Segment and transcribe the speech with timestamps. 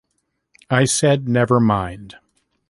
[0.71, 2.15] I said “never mind”.